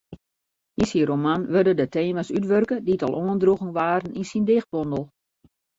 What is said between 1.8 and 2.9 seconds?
tema's útwurke